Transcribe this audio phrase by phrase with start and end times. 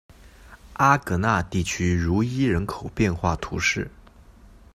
[0.73, 3.91] 阿戈讷地区茹伊人口变化图示